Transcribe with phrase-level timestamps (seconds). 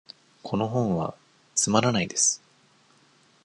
[0.41, 1.13] この本は
[1.53, 2.41] つまらないです。